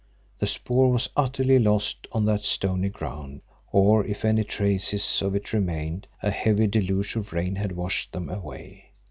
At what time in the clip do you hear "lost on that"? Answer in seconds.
1.59-2.41